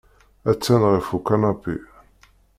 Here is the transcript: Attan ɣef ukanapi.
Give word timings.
Attan 0.51 0.81
ɣef 0.93 1.07
ukanapi. 1.17 1.75